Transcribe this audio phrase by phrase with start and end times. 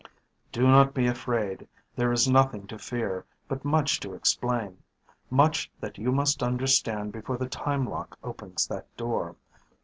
[0.51, 1.67] "Do not be afraid.
[1.95, 4.81] There is nothing to fear, but much to explain.
[5.29, 9.35] Much that you must understand before the time lock opens that door.